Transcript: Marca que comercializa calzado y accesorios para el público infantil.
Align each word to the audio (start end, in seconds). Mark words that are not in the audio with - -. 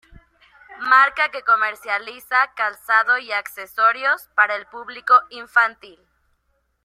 Marca 0.79 1.29
que 1.29 1.43
comercializa 1.43 2.51
calzado 2.55 3.19
y 3.19 3.31
accesorios 3.31 4.29
para 4.35 4.55
el 4.55 4.65
público 4.65 5.13
infantil. 5.29 5.99